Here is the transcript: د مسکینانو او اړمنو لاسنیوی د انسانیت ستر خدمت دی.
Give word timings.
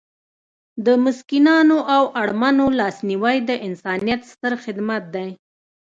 د 0.85 0.87
مسکینانو 1.05 1.77
او 1.95 2.03
اړمنو 2.21 2.65
لاسنیوی 2.79 3.37
د 3.49 3.51
انسانیت 3.67 4.21
ستر 4.31 4.53
خدمت 4.63 5.03
دی. 5.15 5.29